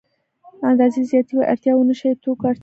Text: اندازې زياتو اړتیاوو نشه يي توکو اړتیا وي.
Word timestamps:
اندازې 0.69 1.01
زياتو 1.09 1.47
اړتیاوو 1.51 1.87
نشه 1.89 2.05
يي 2.09 2.15
توکو 2.23 2.43
اړتیا 2.49 2.57
وي. 2.57 2.59